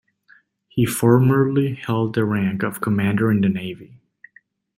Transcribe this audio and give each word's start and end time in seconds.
He 0.67 0.83
formerly 0.87 1.75
held 1.75 2.15
the 2.15 2.25
rank 2.25 2.63
of 2.63 2.81
Commander 2.81 3.29
in 3.29 3.41
the 3.41 3.49
Navy. 3.49 3.99